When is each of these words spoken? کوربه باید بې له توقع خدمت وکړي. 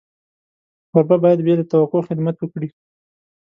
کوربه 0.91 1.15
باید 1.23 1.39
بې 1.45 1.53
له 1.59 1.65
توقع 1.71 2.01
خدمت 2.09 2.35
وکړي. 2.39 2.69